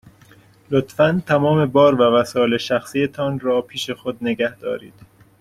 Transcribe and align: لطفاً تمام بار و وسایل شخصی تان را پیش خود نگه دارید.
لطفاً 0.71 1.21
تمام 1.27 1.65
بار 1.65 2.01
و 2.01 2.15
وسایل 2.19 2.57
شخصی 2.57 3.07
تان 3.07 3.39
را 3.39 3.61
پیش 3.61 3.89
خود 3.91 4.17
نگه 4.23 4.55
دارید. 4.55 4.93